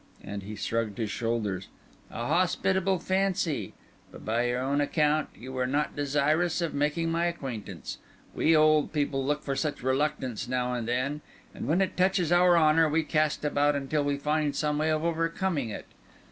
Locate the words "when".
11.67-11.81